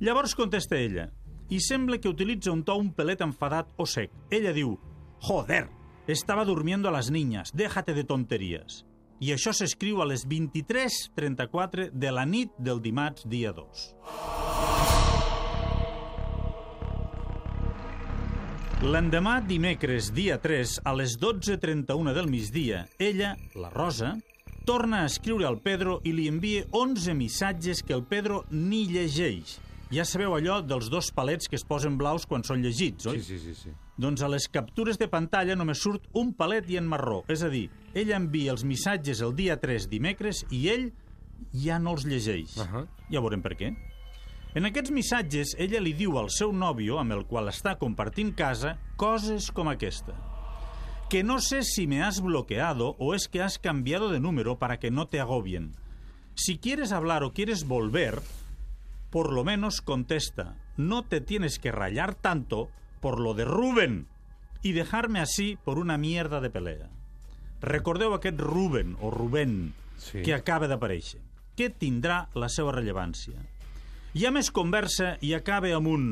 Llavors 0.00 0.32
contesta 0.38 0.78
ella, 0.80 1.10
i 1.52 1.58
sembla 1.60 1.98
que 2.00 2.08
utilitza 2.08 2.54
un 2.54 2.62
to 2.64 2.78
un 2.80 2.94
pelet 2.96 3.20
enfadat 3.20 3.74
o 3.76 3.84
sec. 3.84 4.14
Ella 4.32 4.54
diu, 4.56 4.78
joder, 5.20 5.66
estaba 6.08 6.46
durmiendo 6.48 6.88
a 6.88 6.92
las 6.96 7.10
niñas, 7.10 7.52
déjate 7.52 7.92
de 7.92 8.06
tonterías. 8.08 8.86
I 9.20 9.34
això 9.36 9.52
s'escriu 9.52 10.00
a 10.00 10.08
les 10.08 10.24
23.34 10.24 11.90
de 11.92 12.14
la 12.16 12.24
nit 12.24 12.56
del 12.56 12.80
dimarts 12.80 13.28
dia 13.28 13.52
2. 13.52 14.49
L'endemà 18.80 19.42
dimecres, 19.44 20.06
dia 20.16 20.38
3, 20.40 20.78
a 20.88 20.94
les 20.96 21.18
12.31 21.20 22.14
del 22.16 22.30
migdia, 22.32 22.86
ella, 22.96 23.34
la 23.52 23.68
Rosa, 23.68 24.14
torna 24.64 25.02
a 25.02 25.10
escriure 25.10 25.44
al 25.44 25.58
Pedro 25.60 25.98
i 26.08 26.14
li 26.16 26.24
envia 26.32 26.62
11 26.72 27.12
missatges 27.18 27.82
que 27.84 27.92
el 27.92 28.06
Pedro 28.08 28.46
ni 28.48 28.86
llegeix. 28.88 29.58
Ja 29.92 30.06
sabeu 30.08 30.32
allò 30.32 30.62
dels 30.64 30.88
dos 30.88 31.10
palets 31.12 31.50
que 31.52 31.60
es 31.60 31.66
posen 31.68 31.98
blaus 32.00 32.24
quan 32.24 32.40
són 32.40 32.64
llegits, 32.64 33.04
oi? 33.12 33.20
Sí, 33.20 33.36
sí, 33.36 33.52
sí. 33.52 33.68
sí. 33.68 33.74
Doncs 34.00 34.24
a 34.24 34.32
les 34.32 34.48
captures 34.48 34.96
de 34.96 35.10
pantalla 35.12 35.58
només 35.60 35.84
surt 35.84 36.08
un 36.16 36.32
palet 36.32 36.72
i 36.72 36.80
en 36.80 36.88
marró. 36.88 37.20
És 37.28 37.44
a 37.44 37.52
dir, 37.52 37.66
ell 37.92 38.16
envia 38.16 38.56
els 38.56 38.64
missatges 38.64 39.20
el 39.20 39.36
dia 39.36 39.60
3 39.60 39.90
dimecres 39.92 40.46
i 40.48 40.70
ell 40.72 40.88
ja 41.52 41.76
no 41.76 41.98
els 41.98 42.08
llegeix. 42.08 42.56
Uh 42.56 42.64
-huh. 42.64 42.86
Ja 43.12 43.20
veurem 43.20 43.44
per 43.44 43.58
què. 43.60 43.74
En 44.54 44.66
aquests 44.66 44.90
missatges, 44.90 45.52
ella 45.62 45.78
li 45.80 45.92
diu 45.94 46.16
al 46.18 46.30
seu 46.34 46.50
nòvio, 46.52 46.98
amb 46.98 47.14
el 47.14 47.24
qual 47.30 47.48
està 47.52 47.76
compartint 47.78 48.32
casa, 48.34 48.76
coses 48.98 49.50
com 49.54 49.68
aquesta. 49.70 50.16
Que 51.10 51.22
no 51.22 51.38
sé 51.40 51.62
si 51.62 51.86
me 51.86 52.02
has 52.02 52.20
bloqueado 52.20 52.96
o 52.98 53.14
es 53.14 53.28
que 53.28 53.42
has 53.42 53.58
cambiado 53.58 54.10
de 54.10 54.18
número 54.20 54.58
para 54.58 54.78
que 54.78 54.90
no 54.90 55.06
te 55.06 55.20
agobien. 55.20 55.72
Si 56.34 56.58
quieres 56.58 56.90
hablar 56.92 57.22
o 57.22 57.32
quieres 57.32 57.66
volver, 57.66 58.20
por 59.10 59.32
lo 59.32 59.44
menos 59.44 59.80
contesta. 59.82 60.56
No 60.76 61.02
te 61.04 61.20
tienes 61.20 61.58
que 61.58 61.72
rayar 61.72 62.14
tanto 62.14 62.70
por 63.00 63.20
lo 63.20 63.34
de 63.34 63.44
Rubén 63.44 64.06
y 64.62 64.72
dejarme 64.72 65.20
así 65.20 65.58
por 65.64 65.78
una 65.78 65.98
mierda 65.98 66.40
de 66.40 66.50
pelea. 66.50 66.88
Recordeu 67.60 68.14
aquest 68.14 68.40
Ruben 68.40 68.96
o 69.00 69.10
Rubén 69.10 69.74
Sí. 70.00 70.22
que 70.22 70.32
acaba 70.32 70.64
d'aparèixer. 70.66 71.20
Què 71.58 71.68
tindrà 71.76 72.30
la 72.32 72.48
seva 72.48 72.72
rellevància? 72.72 73.36
Hi 74.14 74.26
ha 74.26 74.30
més 74.34 74.50
conversa 74.50 75.16
i 75.22 75.34
acaba 75.36 75.70
amb 75.76 75.88
un... 75.90 76.04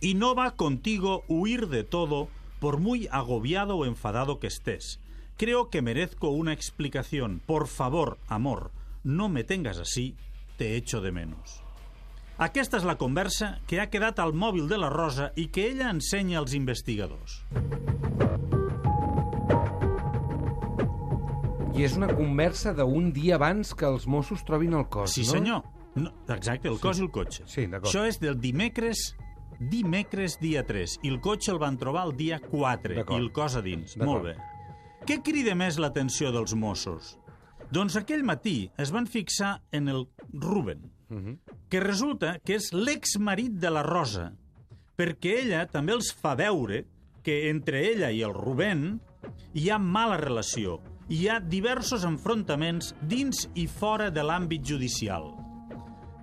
Y 0.00 0.14
no 0.14 0.34
va 0.34 0.50
contigo 0.54 1.22
huir 1.28 1.68
de 1.68 1.82
todo 1.82 2.28
por 2.60 2.78
muy 2.78 3.08
agobiado 3.10 3.76
o 3.76 3.86
enfadado 3.86 4.38
que 4.38 4.46
estés. 4.48 5.00
Creo 5.36 5.70
que 5.70 5.82
merezco 5.82 6.28
una 6.28 6.52
explicación. 6.52 7.40
Por 7.46 7.66
favor, 7.68 8.18
amor, 8.28 8.70
no 9.02 9.28
me 9.28 9.44
tengas 9.44 9.78
así, 9.78 10.14
te 10.58 10.76
echo 10.76 11.00
de 11.00 11.10
menos. 11.10 11.60
Aquesta 12.36 12.76
és 12.80 12.84
la 12.84 12.98
conversa 12.98 13.60
que 13.70 13.78
ha 13.80 13.88
quedat 13.90 14.18
al 14.18 14.34
mòbil 14.34 14.66
de 14.68 14.76
la 14.78 14.90
Rosa 14.90 15.30
i 15.38 15.46
que 15.54 15.68
ella 15.70 15.88
ensenya 15.94 16.40
als 16.42 16.54
investigadors. 16.58 17.40
I 21.74 21.86
és 21.86 21.94
una 21.98 22.10
conversa 22.14 22.74
d'un 22.74 23.12
dia 23.14 23.38
abans 23.38 23.72
que 23.74 23.86
els 23.86 24.06
Mossos 24.10 24.44
trobin 24.46 24.74
el 24.78 24.86
cos, 24.90 25.14
Sí, 25.14 25.22
no? 25.26 25.30
senyor. 25.32 25.62
No, 25.96 26.10
exacte, 26.28 26.68
el 26.68 26.80
cos 26.80 26.98
i 26.98 27.02
el 27.02 27.10
cotxe. 27.10 27.44
Sí, 27.46 27.66
d'acord. 27.66 27.88
Això 27.90 28.04
és 28.08 28.18
del 28.20 28.40
dimecres 28.40 29.14
dimecres 29.60 30.38
dia 30.40 30.64
3 30.66 30.98
i 31.06 31.08
el 31.12 31.20
cotxe 31.22 31.52
el 31.52 31.60
van 31.62 31.76
trobar 31.78 32.06
el 32.08 32.16
dia 32.18 32.40
4 32.42 32.96
D'acord. 32.96 33.14
i 33.18 33.22
el 33.22 33.30
cos 33.32 33.54
a 33.56 33.62
dins. 33.62 33.96
Molt 34.02 34.24
bé. 34.24 34.34
Què 35.06 35.20
crida 35.22 35.54
més 35.54 35.78
l'atenció 35.78 36.32
dels 36.32 36.54
Mossos? 36.58 37.18
Doncs 37.70 37.94
aquell 37.96 38.24
matí 38.26 38.70
es 38.78 38.90
van 38.92 39.06
fixar 39.06 39.60
en 39.72 39.88
el 39.88 40.08
Ruben, 40.32 40.90
Mhm. 41.08 41.38
que 41.68 41.80
resulta 41.80 42.38
que 42.40 42.56
és 42.56 42.72
l'exmarit 42.72 43.52
de 43.52 43.70
la 43.70 43.82
Rosa, 43.82 44.32
perquè 44.96 45.42
ella 45.44 45.66
també 45.66 45.92
els 45.92 46.12
fa 46.12 46.34
veure 46.34 46.86
que 47.22 47.48
entre 47.50 47.86
ella 47.92 48.10
i 48.10 48.22
el 48.22 48.34
Rubén 48.34 49.00
hi 49.54 49.70
ha 49.70 49.78
mala 49.78 50.16
relació, 50.16 50.80
hi 51.08 51.28
ha 51.28 51.38
diversos 51.40 52.04
enfrontaments 52.04 52.94
dins 53.02 53.48
i 53.54 53.66
fora 53.66 54.10
de 54.10 54.22
l'àmbit 54.22 54.62
judicial. 54.64 55.32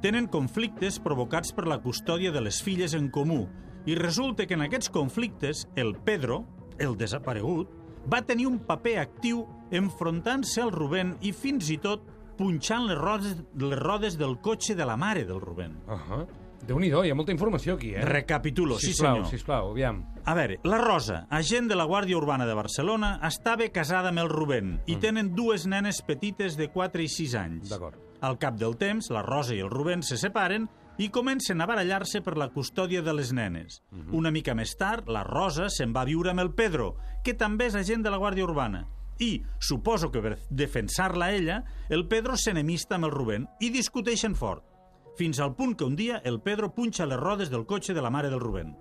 Tenen 0.01 0.25
conflictes 0.33 0.95
provocats 0.97 1.51
per 1.53 1.67
la 1.69 1.77
custòdia 1.77 2.31
de 2.33 2.41
les 2.41 2.57
filles 2.65 2.95
en 2.97 3.11
comú 3.13 3.43
i 3.85 3.93
resulta 3.93 4.47
que 4.49 4.55
en 4.57 4.63
aquests 4.65 4.89
conflictes 4.89 5.67
el 5.77 5.93
Pedro, 5.93 6.39
el 6.81 6.95
desaparegut, 6.97 7.69
va 8.09 8.23
tenir 8.25 8.47
un 8.49 8.57
paper 8.65 8.95
actiu 8.97 9.43
enfrontant-se 9.69 10.63
al 10.63 10.73
Rubén 10.73 11.13
i 11.21 11.29
fins 11.37 11.69
i 11.69 11.77
tot 11.83 12.07
punxant 12.39 12.87
les 12.89 12.97
rodes, 12.97 13.37
les 13.61 13.77
rodes 13.77 14.17
del 14.17 14.39
cotxe 14.41 14.73
de 14.73 14.89
la 14.89 14.97
mare 14.97 15.21
del 15.23 15.39
Rubén. 15.39 15.77
Uh 15.85 15.93
-huh. 15.93 16.27
Déu-n'hi-do, 16.65 17.03
hi 17.05 17.11
ha 17.11 17.15
molta 17.15 17.31
informació 17.31 17.75
aquí, 17.75 17.93
eh? 17.93 18.01
Recapitulo, 18.01 18.79
sí 18.79 18.87
sisplau, 18.87 19.15
senyor. 19.15 19.29
Sisplau, 19.29 19.71
aviam. 19.71 20.05
A 20.25 20.33
veure, 20.33 20.59
la 20.63 20.77
Rosa, 20.77 21.27
agent 21.29 21.67
de 21.67 21.75
la 21.75 21.85
Guàrdia 21.85 22.17
Urbana 22.17 22.45
de 22.47 22.53
Barcelona, 22.53 23.19
estava 23.23 23.69
casada 23.69 24.09
amb 24.09 24.19
el 24.19 24.29
Rubén 24.29 24.81
i 24.87 24.95
tenen 24.95 25.35
dues 25.35 25.67
nenes 25.67 26.01
petites 26.01 26.57
de 26.57 26.69
4 26.69 27.01
i 27.01 27.07
6 27.07 27.35
anys. 27.35 27.69
D'acord. 27.69 28.10
Al 28.21 28.37
cap 28.37 28.57
del 28.61 28.77
temps, 28.77 29.09
la 29.09 29.23
Rosa 29.25 29.55
i 29.57 29.59
el 29.65 29.71
Rubén 29.73 30.03
se 30.05 30.17
separen 30.17 30.67
i 31.01 31.09
comencen 31.09 31.61
a 31.61 31.65
barallar-se 31.65 32.21
per 32.21 32.35
la 32.37 32.51
custòdia 32.53 33.01
de 33.01 33.13
les 33.17 33.31
nenes. 33.33 33.81
Una 34.13 34.29
mica 34.31 34.53
més 34.53 34.75
tard, 34.77 35.09
la 35.09 35.23
Rosa 35.25 35.69
se'n 35.73 35.93
va 35.95 36.05
viure 36.05 36.29
amb 36.29 36.43
el 36.43 36.51
Pedro, 36.53 36.95
que 37.25 37.33
també 37.33 37.71
és 37.71 37.77
agent 37.79 38.05
de 38.05 38.13
la 38.13 38.19
Guàrdia 38.21 38.45
Urbana. 38.45 38.85
I, 39.21 39.41
suposo 39.59 40.11
que 40.11 40.21
per 40.21 40.37
defensar-la 40.49 41.31
ella, 41.33 41.63
el 41.89 42.07
Pedro 42.07 42.37
s'enemista 42.37 42.97
amb 42.97 43.09
el 43.09 43.15
Rubén 43.15 43.47
i 43.59 43.69
discuteixen 43.73 44.37
fort, 44.37 44.63
fins 45.17 45.39
al 45.39 45.55
punt 45.55 45.75
que 45.77 45.85
un 45.85 45.95
dia 45.95 46.21
el 46.25 46.39
Pedro 46.41 46.71
punxa 46.73 47.05
les 47.05 47.19
rodes 47.19 47.49
del 47.49 47.65
cotxe 47.65 47.93
de 47.93 48.01
la 48.01 48.09
mare 48.09 48.29
del 48.29 48.39
Rubén. 48.39 48.75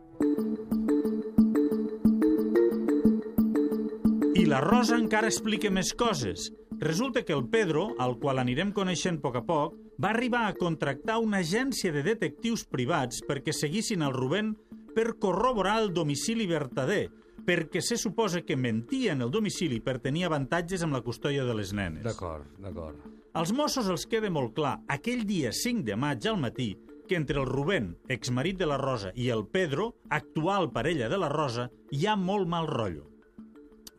I 4.36 4.46
la 4.48 4.60
Rosa 4.60 4.96
encara 4.96 5.28
explica 5.28 5.72
més 5.72 5.92
coses. 5.92 6.50
Resulta 6.80 7.22
que 7.26 7.34
el 7.34 7.46
Pedro, 7.46 7.94
al 7.98 8.14
qual 8.16 8.38
anirem 8.40 8.70
coneixent 8.72 9.18
a 9.18 9.22
poc 9.26 9.34
a 9.36 9.42
poc, 9.44 9.74
va 10.00 10.14
arribar 10.14 10.46
a 10.48 10.54
contractar 10.56 11.18
una 11.20 11.42
agència 11.44 11.92
de 11.92 12.00
detectius 12.06 12.62
privats 12.64 13.20
perquè 13.28 13.52
seguissin 13.52 14.00
el 14.00 14.14
Rubén 14.16 14.54
per 14.96 15.18
corroborar 15.20 15.76
el 15.82 15.90
domicili 15.92 16.46
vertader, 16.48 17.10
perquè 17.44 17.82
se 17.84 17.98
suposa 18.00 18.40
que 18.48 18.56
mentia 18.56 19.12
en 19.12 19.20
el 19.20 19.30
domicili 19.30 19.82
per 19.84 19.98
tenir 20.00 20.24
avantatges 20.24 20.80
amb 20.86 20.96
la 20.96 21.02
custòdia 21.04 21.44
de 21.44 21.56
les 21.58 21.74
nenes. 21.76 22.00
D'acord, 22.06 22.48
d'acord. 22.64 23.04
Als 23.36 23.52
Mossos 23.52 23.90
els 23.92 24.06
queda 24.08 24.30
molt 24.32 24.54
clar, 24.56 24.78
aquell 24.88 25.26
dia 25.28 25.52
5 25.52 25.84
de 25.84 25.98
maig 26.00 26.24
al 26.26 26.40
matí, 26.40 26.72
que 27.06 27.18
entre 27.20 27.42
el 27.42 27.46
Rubén, 27.46 27.92
exmarit 28.08 28.56
de 28.56 28.70
la 28.70 28.78
Rosa, 28.80 29.12
i 29.14 29.28
el 29.28 29.44
Pedro, 29.52 29.90
actual 30.08 30.70
parella 30.72 31.12
de 31.12 31.20
la 31.20 31.28
Rosa, 31.28 31.68
hi 31.92 32.06
ha 32.06 32.16
molt 32.16 32.48
mal 32.48 32.70
rotllo. 32.70 33.04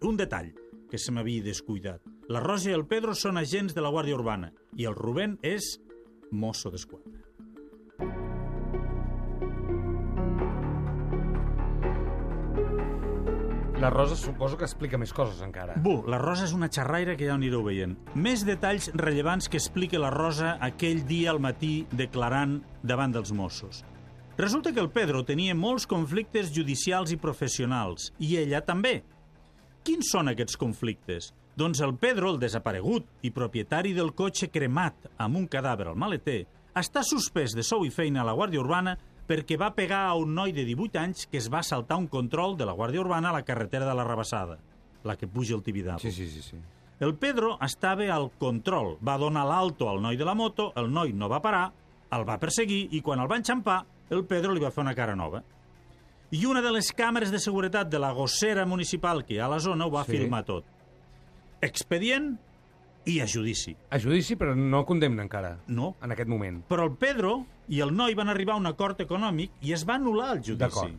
Un 0.02 0.18
detall 0.18 0.50
que 0.90 0.98
se 0.98 1.14
m'havia 1.14 1.46
descuidat. 1.46 2.11
La 2.32 2.40
Rosa 2.40 2.70
i 2.70 2.74
el 2.78 2.86
Pedro 2.88 3.12
són 3.12 3.36
agents 3.36 3.74
de 3.76 3.82
la 3.84 3.90
Guàrdia 3.92 4.16
Urbana 4.16 4.54
i 4.80 4.86
el 4.88 4.94
Rubén 4.96 5.34
és 5.44 5.66
mosso 6.32 6.70
d'esquadra. 6.72 7.18
La 13.82 13.90
Rosa 13.92 14.16
suposo 14.16 14.56
que 14.56 14.64
explica 14.64 14.96
més 15.02 15.12
coses 15.12 15.42
encara. 15.44 15.76
Bu, 15.84 15.98
la 16.08 16.22
Rosa 16.24 16.48
és 16.48 16.56
una 16.56 16.72
xerraire 16.72 17.18
que 17.20 17.28
ja 17.28 17.36
ho 17.36 17.40
anireu 17.42 17.66
veient. 17.68 17.98
Més 18.16 18.46
detalls 18.48 18.88
rellevants 18.96 19.52
que 19.52 19.60
explica 19.60 20.00
la 20.00 20.14
Rosa 20.16 20.54
aquell 20.72 21.04
dia 21.10 21.34
al 21.34 21.44
matí 21.44 21.82
declarant 21.92 22.62
davant 22.80 23.12
dels 23.12 23.36
Mossos. 23.36 23.84
Resulta 24.40 24.72
que 24.72 24.80
el 24.80 24.94
Pedro 24.96 25.26
tenia 25.28 25.58
molts 25.58 25.84
conflictes 25.84 26.54
judicials 26.56 27.12
i 27.12 27.20
professionals, 27.20 28.14
i 28.24 28.38
ella 28.40 28.64
també. 28.64 29.02
Quins 29.82 30.12
són 30.14 30.30
aquests 30.30 30.60
conflictes? 30.62 31.32
Doncs 31.58 31.80
el 31.82 31.96
Pedro, 31.98 32.30
el 32.30 32.40
desaparegut 32.40 33.08
i 33.26 33.32
propietari 33.34 33.96
del 33.98 34.12
cotxe 34.14 34.52
cremat 34.54 35.08
amb 35.18 35.40
un 35.40 35.48
cadàver 35.50 35.88
al 35.90 35.98
maleter, 35.98 36.44
està 36.78 37.02
suspès 37.04 37.56
de 37.58 37.66
sou 37.66 37.82
i 37.88 37.90
feina 37.90 38.22
a 38.22 38.26
la 38.28 38.36
Guàrdia 38.38 38.62
Urbana 38.62 38.94
perquè 39.28 39.58
va 39.58 39.72
pegar 39.74 40.04
a 40.06 40.14
un 40.20 40.36
noi 40.38 40.54
de 40.54 40.68
18 40.68 41.00
anys 41.02 41.26
que 41.32 41.40
es 41.42 41.50
va 41.50 41.64
saltar 41.66 41.98
un 41.98 42.06
control 42.12 42.54
de 42.60 42.68
la 42.70 42.76
Guàrdia 42.78 43.02
Urbana 43.02 43.32
a 43.32 43.36
la 43.40 43.46
carretera 43.48 43.88
de 43.90 43.96
la 43.98 44.06
Rebassada, 44.06 44.60
la 45.04 45.16
que 45.18 45.28
puja 45.28 45.56
el 45.56 45.64
Tibidabo. 45.64 46.00
Sí, 46.00 46.12
sí, 46.12 46.30
sí, 46.30 46.44
sí. 46.46 46.62
El 47.02 47.16
Pedro 47.18 47.56
estava 47.66 48.06
al 48.14 48.30
control, 48.38 49.00
va 49.02 49.18
donar 49.18 49.48
l'alto 49.50 49.90
al 49.90 50.02
noi 50.04 50.20
de 50.20 50.28
la 50.28 50.36
moto, 50.38 50.70
el 50.78 50.92
noi 50.94 51.16
no 51.18 51.32
va 51.32 51.42
parar, 51.42 51.72
el 52.14 52.28
va 52.28 52.38
perseguir 52.38 52.84
i 52.94 53.02
quan 53.02 53.20
el 53.24 53.32
va 53.32 53.40
enxampar, 53.42 53.80
el 54.14 54.28
Pedro 54.30 54.54
li 54.54 54.62
va 54.62 54.70
fer 54.70 54.84
una 54.86 54.94
cara 54.94 55.16
nova. 55.18 55.42
I 56.32 56.46
una 56.48 56.62
de 56.64 56.72
les 56.72 56.94
càmeres 56.96 57.32
de 57.32 57.40
seguretat 57.44 57.90
de 57.92 58.00
la 58.00 58.12
gossera 58.16 58.66
municipal 58.66 59.26
que 59.26 59.34
hi 59.36 59.40
ha 59.42 59.46
a 59.50 59.52
la 59.56 59.60
zona 59.60 59.86
ho 59.86 59.92
va 59.92 60.06
Sí. 60.06 60.12
filmar 60.18 60.46
tot. 60.46 60.64
Expedient 61.62 62.38
i 63.06 63.20
a 63.20 63.26
judici. 63.28 63.76
A 63.90 64.00
judici, 64.00 64.36
però 64.38 64.56
no 64.56 64.86
condemna 64.86 65.24
encara, 65.24 65.58
No. 65.68 65.96
en 66.02 66.12
aquest 66.12 66.30
moment. 66.30 66.64
Però 66.70 66.84
el 66.86 66.96
Pedro 66.96 67.46
i 67.68 67.82
el 67.82 67.94
noi 67.96 68.14
van 68.16 68.30
arribar 68.30 68.54
a 68.56 68.58
un 68.58 68.66
acord 68.68 69.00
econòmic 69.02 69.52
i 69.62 69.74
es 69.74 69.86
va 69.88 69.96
anul·lar 70.00 70.32
el 70.32 70.40
judici. 70.44 70.58
D'acord. 70.58 70.94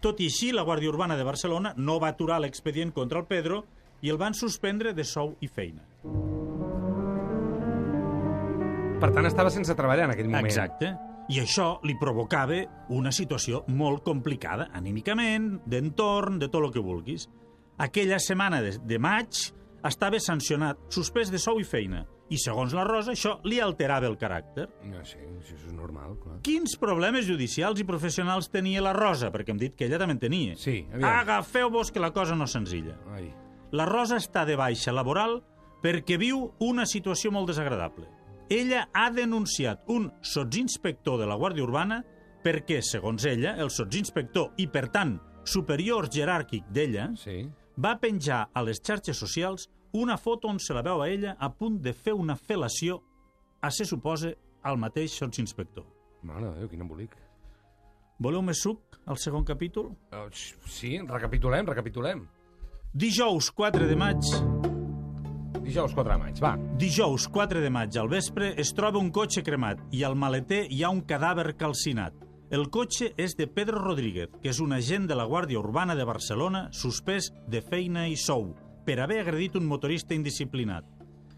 Tot 0.00 0.18
i 0.20 0.26
així, 0.26 0.50
la 0.52 0.62
Guàrdia 0.64 0.88
Urbana 0.88 1.14
de 1.16 1.24
Barcelona 1.24 1.74
no 1.76 2.00
va 2.00 2.08
aturar 2.08 2.40
l'expedient 2.40 2.90
contra 2.92 3.18
el 3.20 3.26
Pedro 3.26 3.64
i 4.02 4.08
el 4.08 4.16
van 4.16 4.32
suspendre 4.34 4.94
de 4.94 5.04
sou 5.04 5.36
i 5.40 5.46
feina. 5.48 5.82
Per 9.00 9.10
tant, 9.12 9.24
estava 9.26 9.50
sense 9.50 9.74
treballar 9.74 10.04
en 10.04 10.10
aquell 10.10 10.26
moment. 10.28 10.44
Exacte. 10.46 10.96
I 11.30 11.38
això 11.38 11.76
li 11.86 11.94
provocava 11.94 12.56
una 12.90 13.12
situació 13.14 13.62
molt 13.70 14.02
complicada, 14.02 14.66
anímicament, 14.74 15.60
d'entorn, 15.70 16.40
de 16.42 16.48
tot 16.50 16.66
el 16.66 16.72
que 16.74 16.82
vulguis. 16.82 17.28
Aquella 17.78 18.18
setmana 18.18 18.58
de, 18.64 18.72
de 18.82 18.98
maig 18.98 19.38
estava 19.86 20.18
sancionat, 20.20 20.80
suspès 20.90 21.30
de 21.30 21.38
sou 21.38 21.60
i 21.62 21.64
feina. 21.64 22.02
I 22.30 22.38
segons 22.38 22.74
la 22.74 22.82
Rosa, 22.86 23.14
això 23.14 23.36
li 23.46 23.58
alterava 23.62 24.06
el 24.10 24.18
caràcter. 24.18 24.66
No, 24.86 25.04
sí, 25.06 25.18
sí, 25.46 25.54
això 25.54 25.70
és 25.70 25.74
normal, 25.74 26.18
clar. 26.18 26.36
Quins 26.46 26.76
problemes 26.78 27.26
judicials 27.26 27.78
i 27.82 27.86
professionals 27.86 28.50
tenia 28.50 28.82
la 28.82 28.94
Rosa? 28.94 29.32
Perquè 29.34 29.54
hem 29.54 29.62
dit 29.62 29.74
que 29.78 29.86
ella 29.86 29.98
també 30.02 30.18
en 30.18 30.22
tenia. 30.22 30.58
Sí, 30.58 30.80
aviam. 30.92 31.08
Agafeu-vos 31.10 31.90
que 31.90 32.02
la 32.02 32.12
cosa 32.14 32.38
no 32.38 32.46
és 32.46 32.54
senzilla. 32.54 32.98
Ai. 33.14 33.28
La 33.74 33.86
Rosa 33.86 34.18
està 34.18 34.44
de 34.46 34.58
baixa 34.58 34.94
laboral 34.94 35.40
perquè 35.82 36.18
viu 36.20 36.48
una 36.66 36.86
situació 36.86 37.30
molt 37.34 37.50
desagradable. 37.50 38.06
Ella 38.50 38.88
ha 38.92 39.10
denunciat 39.14 39.84
un 39.88 40.10
sotsinspector 40.26 41.20
de 41.20 41.26
la 41.30 41.36
Guàrdia 41.38 41.62
Urbana 41.62 42.00
perquè, 42.42 42.80
segons 42.82 43.24
ella, 43.28 43.52
el 43.62 43.70
sotsinspector 43.70 44.56
i, 44.58 44.66
per 44.66 44.88
tant, 44.90 45.18
superior 45.46 46.08
jeràrquic 46.10 46.66
d'ella, 46.72 47.10
Sí. 47.16 47.44
va 47.78 47.94
penjar 48.00 48.48
a 48.52 48.62
les 48.62 48.80
xarxes 48.82 49.16
socials 49.16 49.68
una 49.92 50.16
foto 50.18 50.48
on 50.48 50.58
se 50.58 50.74
la 50.74 50.82
veu 50.82 51.00
a 51.02 51.08
ella 51.08 51.36
a 51.38 51.48
punt 51.52 51.80
de 51.82 51.92
fer 51.92 52.12
una 52.14 52.36
fel·lació 52.36 53.00
a 53.62 53.70
se 53.70 53.84
suposa 53.84 54.32
al 54.62 54.76
mateix 54.78 55.12
sotsinspector. 55.12 55.84
Mare 56.22 56.50
de 56.50 56.58
Déu, 56.60 56.68
quin 56.68 56.80
embolic. 56.80 57.14
Voleu 58.18 58.42
més 58.42 58.60
suc 58.60 58.98
al 59.06 59.16
segon 59.16 59.44
capítol? 59.44 59.94
Oh, 60.12 60.26
sí, 60.66 60.98
recapitulem, 61.06 61.66
recapitulem. 61.66 62.26
Dijous 62.92 63.50
4 63.52 63.86
de 63.86 63.96
maig 63.96 64.20
Dijous 65.70 65.92
4 65.94 66.10
de 66.10 66.18
maig, 66.18 66.38
va. 66.42 66.56
Dijous 66.82 67.24
4 67.30 67.60
de 67.62 67.68
maig 67.70 67.94
al 68.00 68.08
vespre 68.10 68.48
es 68.58 68.72
troba 68.74 68.98
un 68.98 69.12
cotxe 69.14 69.44
cremat 69.46 69.78
i 69.94 70.00
al 70.02 70.16
maleter 70.18 70.64
hi 70.66 70.80
ha 70.82 70.88
un 70.90 71.04
cadàver 71.06 71.52
calcinat. 71.60 72.16
El 72.50 72.66
cotxe 72.74 73.12
és 73.14 73.36
de 73.38 73.46
Pedro 73.46 73.78
Rodríguez, 73.78 74.32
que 74.42 74.50
és 74.50 74.58
un 74.58 74.74
agent 74.74 75.06
de 75.06 75.14
la 75.14 75.28
Guàrdia 75.30 75.60
Urbana 75.60 75.94
de 75.94 76.08
Barcelona 76.08 76.64
suspès 76.74 77.30
de 77.46 77.60
feina 77.62 78.08
i 78.10 78.16
sou 78.18 78.48
per 78.82 78.98
haver 78.98 79.20
agredit 79.20 79.60
un 79.60 79.70
motorista 79.70 80.16
indisciplinat. 80.18 80.88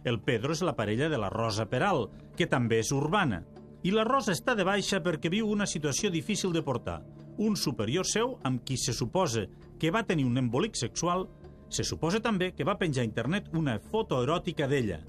El 0.09 0.23
Pedro 0.25 0.57
és 0.57 0.65
la 0.65 0.73
parella 0.81 1.11
de 1.13 1.21
la 1.21 1.29
Rosa 1.29 1.69
Peral, 1.69 2.07
que 2.33 2.49
també 2.49 2.81
és 2.81 2.89
urbana. 2.97 3.43
I 3.85 3.93
la 3.93 4.09
Rosa 4.09 4.33
està 4.33 4.57
de 4.57 4.65
baixa 4.65 5.03
perquè 5.05 5.29
viu 5.29 5.53
una 5.53 5.69
situació 5.69 6.09
difícil 6.09 6.57
de 6.57 6.65
portar. 6.65 7.03
Un 7.37 7.53
superior 7.53 8.09
seu, 8.09 8.39
amb 8.49 8.65
qui 8.65 8.81
se 8.81 8.97
suposa 8.97 9.45
que 9.79 9.93
va 9.93 10.07
tenir 10.09 10.25
un 10.25 10.41
embolic 10.41 10.81
sexual, 10.81 11.29
se 11.73 11.85
suposa 11.89 12.21
també 12.21 12.53
que 12.55 12.65
va 12.69 12.77
penjar 12.79 13.03
a 13.03 13.09
internet 13.09 13.49
una 13.57 13.79
foto 13.81 14.21
eròtica 14.23 14.69
d'ella. 14.69 15.01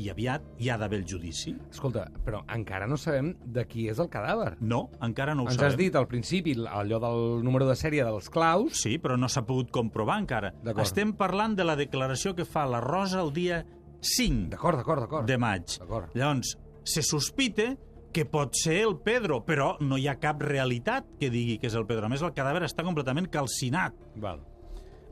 I 0.00 0.06
aviat 0.08 0.44
hi 0.56 0.70
ha 0.72 0.78
d'haver 0.80 1.02
el 1.02 1.06
judici? 1.08 1.50
Escolta, 1.70 2.06
però 2.24 2.38
encara 2.54 2.86
no 2.88 2.96
sabem 2.96 3.34
de 3.44 3.66
qui 3.68 3.90
és 3.92 3.98
el 4.00 4.08
cadàver. 4.08 4.54
No, 4.64 4.86
encara 5.04 5.34
no 5.36 5.42
ho 5.44 5.50
Ens 5.50 5.58
sabem. 5.58 5.68
has 5.68 5.76
dit 5.76 5.96
al 6.00 6.06
principi 6.08 6.54
allò 6.64 6.98
del 7.02 7.42
número 7.44 7.66
de 7.68 7.74
sèrie 7.76 8.04
dels 8.06 8.30
claus. 8.32 8.78
Sí, 8.80 8.94
però 8.98 9.18
no 9.20 9.28
s'ha 9.28 9.42
pogut 9.44 9.70
comprovar 9.70 10.16
encara. 10.22 10.54
Estem 10.80 11.12
parlant 11.12 11.56
de 11.58 11.64
la 11.68 11.76
declaració 11.76 12.32
que 12.34 12.46
fa 12.48 12.64
la 12.64 12.80
Rosa 12.80 13.20
el 13.20 13.32
dia 13.36 13.64
5 14.00 14.48
D'acord, 14.50 14.78
d'acord, 14.80 15.02
d'acord. 15.04 15.26
de 15.28 15.36
maig. 15.38 15.76
Llavors, 16.14 16.56
se 16.84 17.02
sospita 17.02 17.74
que 18.12 18.24
pot 18.24 18.54
ser 18.56 18.80
el 18.86 18.96
Pedro, 19.00 19.42
però 19.44 19.76
no 19.80 19.96
hi 19.96 20.08
ha 20.08 20.16
cap 20.20 20.40
realitat 20.42 21.04
que 21.20 21.28
digui 21.30 21.58
que 21.58 21.66
és 21.68 21.74
el 21.76 21.86
Pedro. 21.86 22.06
A 22.06 22.08
més, 22.08 22.20
el 22.22 22.32
cadàver 22.32 22.64
està 22.64 22.82
completament 22.84 23.28
calcinat. 23.28 23.94
Val. 24.16 24.40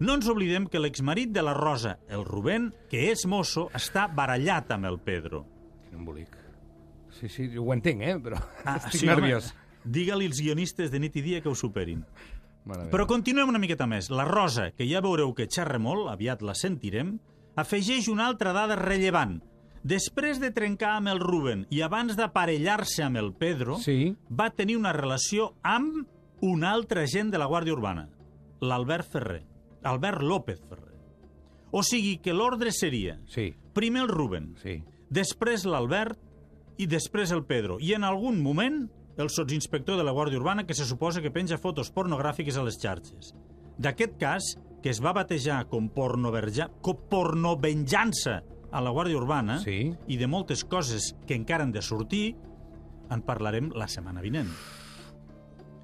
No 0.01 0.15
ens 0.17 0.29
oblidem 0.33 0.67
que 0.73 0.81
l'exmarit 0.81 1.31
de 1.33 1.43
la 1.45 1.53
Rosa, 1.55 1.99
el 2.09 2.25
Rubén, 2.25 2.71
que 2.89 3.11
és 3.13 3.27
mosso, 3.29 3.69
està 3.77 4.07
barallat 4.09 4.71
amb 4.73 4.89
el 4.89 4.99
Pedro. 5.05 5.43
Quin 5.89 5.99
embolic. 6.01 6.37
Sí, 7.19 7.29
sí, 7.29 7.51
ho 7.59 7.73
entenc, 7.75 8.01
eh? 8.03 8.15
Però 8.25 8.39
estic 8.77 9.03
sí, 9.03 9.07
nerviós. 9.11 9.51
Digue-li 9.85 10.29
als 10.31 10.41
guionistes 10.41 10.91
de 10.93 11.01
nit 11.01 11.17
i 11.21 11.23
dia 11.25 11.41
que 11.45 11.51
ho 11.51 11.55
superin. 11.57 12.05
Mare 12.65 12.87
meva. 12.87 12.91
Però 12.93 13.07
continuem 13.09 13.49
una 13.53 13.61
miqueta 13.61 13.87
més. 13.89 14.09
La 14.13 14.25
Rosa, 14.29 14.71
que 14.77 14.89
ja 14.89 15.01
veureu 15.05 15.35
que 15.37 15.47
xerra 15.53 15.79
molt, 15.81 16.09
aviat 16.13 16.41
la 16.45 16.55
sentirem, 16.57 17.19
afegeix 17.61 18.09
una 18.09 18.27
altra 18.29 18.53
dada 18.57 18.77
rellevant. 18.81 19.39
Després 19.85 20.41
de 20.41 20.51
trencar 20.53 20.95
amb 20.99 21.09
el 21.09 21.21
Ruben 21.21 21.63
i 21.73 21.81
abans 21.85 22.17
d'aparellar-se 22.17 23.03
amb 23.05 23.17
el 23.17 23.33
Pedro, 23.33 23.79
Sí. 23.81 24.15
va 24.29 24.51
tenir 24.53 24.77
una 24.77 24.93
relació 24.93 25.55
amb 25.63 26.07
un 26.45 26.65
altre 26.65 27.03
agent 27.09 27.31
de 27.33 27.39
la 27.41 27.49
Guàrdia 27.49 27.73
Urbana, 27.77 28.09
l'Albert 28.61 29.09
Ferrer. 29.13 29.43
Albert 29.83 30.23
López 30.23 30.61
Ferrer. 30.69 30.95
O 31.71 31.83
sigui 31.87 32.17
que 32.19 32.33
l'ordre 32.35 32.73
seria 32.73 33.21
Sí, 33.31 33.55
primer 33.73 34.03
el 34.03 34.09
Ruben, 34.09 34.55
sí. 34.63 34.83
després 35.09 35.65
l'Albert 35.65 36.19
i 36.79 36.87
després 36.87 37.31
el 37.33 37.45
Pedro. 37.45 37.79
I 37.81 37.95
en 37.95 38.05
algun 38.05 38.43
moment 38.43 38.89
el 39.21 39.29
sotsinspector 39.31 39.97
de 39.99 40.05
la 40.05 40.13
Guàrdia 40.13 40.39
Urbana 40.41 40.65
que 40.67 40.75
se 40.75 40.85
suposa 40.89 41.21
que 41.21 41.31
penja 41.31 41.59
fotos 41.59 41.91
pornogràfiques 41.93 42.57
a 42.57 42.63
les 42.65 42.79
xarxes. 42.81 43.35
D'aquest 43.79 44.17
cas, 44.19 44.57
que 44.83 44.89
es 44.91 45.01
va 45.05 45.13
batejar 45.13 45.67
com, 45.69 45.89
pornovenjança 45.91 48.43
a 48.73 48.81
la 48.81 48.91
Guàrdia 48.95 49.17
Urbana 49.19 49.59
Sí. 49.61 49.93
i 50.07 50.17
de 50.17 50.27
moltes 50.27 50.65
coses 50.65 51.15
que 51.27 51.35
encara 51.35 51.65
han 51.65 51.73
de 51.73 51.83
sortir, 51.83 52.37
en 53.11 53.21
parlarem 53.23 53.71
la 53.75 53.89
setmana 53.89 54.21
vinent. 54.23 54.49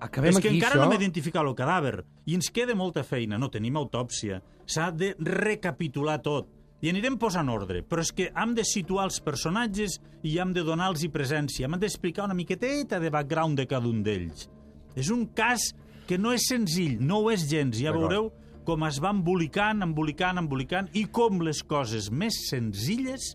Acabem 0.00 0.34
és 0.34 0.40
que 0.40 0.50
aquí, 0.50 0.58
encara 0.58 0.76
això. 0.76 0.84
no 0.84 0.90
hem 0.90 1.00
identificat 1.00 1.46
el 1.46 1.54
cadàver 1.56 1.96
i 2.26 2.36
ens 2.36 2.50
queda 2.52 2.76
molta 2.76 3.02
feina. 3.06 3.38
No 3.38 3.48
tenim 3.52 3.78
autòpsia. 3.80 4.42
S'ha 4.66 4.90
de 4.92 5.14
recapitular 5.18 6.20
tot. 6.22 6.50
I 6.84 6.90
anirem 6.92 7.16
posant 7.16 7.48
ordre, 7.48 7.80
però 7.82 8.02
és 8.04 8.12
que 8.12 8.28
hem 8.36 8.52
de 8.54 8.64
situar 8.68 9.06
els 9.08 9.16
personatges 9.24 9.96
i 10.22 10.36
hem 10.38 10.52
de 10.52 10.62
donar-los 10.66 11.06
presència. 11.12 11.64
Hem 11.64 11.78
d'explicar 11.80 12.26
una 12.26 12.36
miqueteta 12.36 13.00
de 13.00 13.10
background 13.10 13.56
de 13.56 13.66
cada 13.66 13.88
un 13.88 14.02
d'ells. 14.04 14.50
És 14.94 15.08
un 15.10 15.24
cas 15.32 15.72
que 16.06 16.18
no 16.18 16.34
és 16.36 16.44
senzill, 16.48 17.00
no 17.00 17.22
ho 17.24 17.32
és 17.32 17.48
gens. 17.48 17.80
Ja 17.80 17.96
veureu 17.96 18.30
com 18.66 18.84
es 18.84 19.00
va 19.00 19.14
embolicant, 19.14 19.82
embolicant, 19.86 20.38
embolicant 20.42 20.88
i 20.92 21.06
com 21.06 21.40
les 21.40 21.62
coses 21.64 22.10
més 22.10 22.44
senzilles 22.50 23.34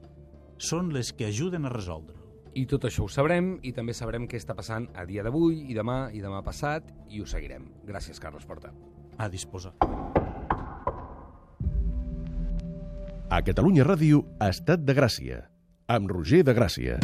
són 0.62 0.92
les 0.94 1.12
que 1.16 1.32
ajuden 1.32 1.66
a 1.66 1.74
resoldre. 1.74 2.21
I 2.54 2.66
tot 2.68 2.84
això 2.88 3.06
ho 3.06 3.12
sabrem 3.12 3.54
i 3.64 3.72
també 3.72 3.94
sabrem 3.96 4.26
què 4.28 4.40
està 4.42 4.56
passant 4.58 4.90
a 5.00 5.06
dia 5.08 5.24
d'avui 5.24 5.70
i 5.72 5.78
demà 5.78 6.10
i 6.12 6.20
demà 6.24 6.42
passat 6.44 6.90
i 7.10 7.22
ho 7.22 7.28
seguirem. 7.28 7.70
Gràcies, 7.88 8.20
Carles 8.20 8.46
Porta. 8.46 8.74
A 9.18 9.30
disposar. 9.32 9.72
A 13.32 13.40
Catalunya 13.48 13.88
Ràdio, 13.88 14.26
Estat 14.44 14.84
de 14.84 14.98
Gràcia, 14.98 15.46
amb 15.88 16.12
Roger 16.12 16.44
de 16.44 16.58
Gràcia. 16.58 17.00